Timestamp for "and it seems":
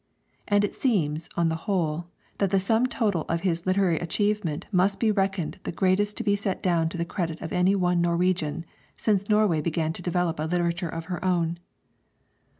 0.47-1.29